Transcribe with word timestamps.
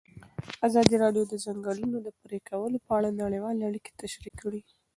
ازادي 0.67 0.95
راډیو 1.03 1.23
د 1.27 1.29
د 1.31 1.33
ځنګلونو 1.45 1.97
پرېکول 2.23 2.73
په 2.85 2.91
اړه 2.97 3.09
نړیوالې 3.21 3.63
اړیکې 3.69 3.91
تشریح 4.01 4.33
کړي. 4.41 4.61